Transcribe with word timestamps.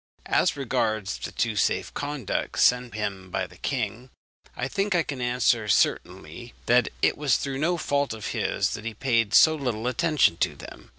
As 0.25 0.57
regards 0.57 1.19
the 1.19 1.31
two 1.31 1.55
safe 1.55 1.93
conducts 1.93 2.63
sent 2.63 2.95
him 2.95 3.29
by 3.29 3.45
the 3.45 3.57
king, 3.57 4.09
I 4.57 4.67
think 4.67 4.95
I 4.95 5.03
can 5.03 5.21
answer 5.21 5.67
certainly 5.67 6.55
that 6.65 6.89
it 7.03 7.19
was 7.19 7.37
through 7.37 7.59
no 7.59 7.77
fault 7.77 8.11
of 8.11 8.29
his 8.33 8.71
that 8.71 8.83
he 8.83 8.95
paid 8.95 9.35
so 9.35 9.53
little 9.53 9.85
attention 9.85 10.37
to 10.37 10.55
them. 10.55 10.89